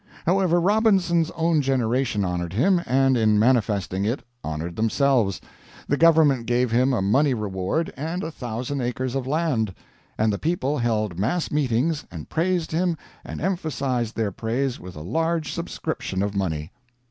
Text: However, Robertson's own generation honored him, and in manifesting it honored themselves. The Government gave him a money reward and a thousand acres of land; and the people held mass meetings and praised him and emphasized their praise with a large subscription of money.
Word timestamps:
However, 0.25 0.59
Robertson's 0.59 1.29
own 1.35 1.61
generation 1.61 2.25
honored 2.25 2.53
him, 2.53 2.81
and 2.87 3.15
in 3.15 3.37
manifesting 3.37 4.03
it 4.03 4.23
honored 4.43 4.75
themselves. 4.75 5.39
The 5.87 5.95
Government 5.95 6.47
gave 6.47 6.71
him 6.71 6.91
a 6.91 7.03
money 7.03 7.35
reward 7.35 7.93
and 7.95 8.23
a 8.23 8.31
thousand 8.31 8.81
acres 8.81 9.13
of 9.13 9.27
land; 9.27 9.75
and 10.17 10.33
the 10.33 10.39
people 10.39 10.79
held 10.79 11.19
mass 11.19 11.51
meetings 11.51 12.03
and 12.09 12.27
praised 12.29 12.71
him 12.71 12.97
and 13.23 13.39
emphasized 13.39 14.15
their 14.15 14.31
praise 14.31 14.79
with 14.79 14.95
a 14.95 15.01
large 15.01 15.53
subscription 15.53 16.23
of 16.23 16.33
money. 16.35 16.71